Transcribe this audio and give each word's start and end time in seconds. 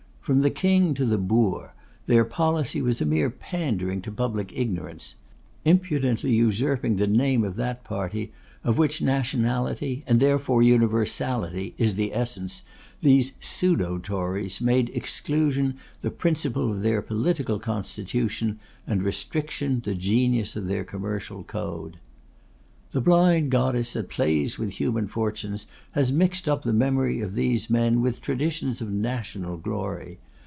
From 0.23 0.41
the 0.41 0.51
King 0.51 0.93
to 0.93 1.03
the 1.05 1.17
boor 1.17 1.73
their 2.05 2.23
policy 2.23 2.79
was 2.79 3.01
a 3.01 3.07
mere 3.07 3.31
pandering 3.31 4.03
to 4.03 4.11
public 4.11 4.53
ignorance. 4.55 5.15
Impudently 5.65 6.31
usurping 6.35 6.95
the 6.97 7.07
name 7.07 7.43
of 7.43 7.55
that 7.55 7.83
party 7.83 8.31
of 8.63 8.77
which 8.77 9.01
nationality, 9.01 10.03
and 10.07 10.19
therefore 10.19 10.61
universality, 10.61 11.73
is 11.79 11.95
the 11.95 12.13
essence, 12.13 12.61
these 13.01 13.33
pseudo 13.41 13.97
Tories 13.97 14.61
made 14.61 14.89
Exclusion 14.93 15.77
the 16.01 16.11
principle 16.11 16.71
of 16.71 16.83
their 16.83 17.01
political 17.01 17.57
constitution, 17.59 18.59
and 18.85 19.01
Restriction 19.03 19.81
the 19.83 19.95
genius 19.95 20.55
of 20.55 20.67
their 20.67 20.83
commercial 20.85 21.43
code. 21.43 21.97
The 22.93 22.99
blind 22.99 23.51
goddess 23.51 23.93
that 23.93 24.09
plays 24.09 24.59
with 24.59 24.71
human 24.73 25.07
fortunes 25.07 25.65
has 25.91 26.11
mixed 26.11 26.49
up 26.49 26.63
the 26.63 26.73
memory 26.73 27.21
of 27.21 27.35
these 27.35 27.69
men 27.69 28.01
with 28.01 28.19
traditions 28.19 28.81
of 28.81 28.91
national 28.91 29.55
glory. 29.55 30.19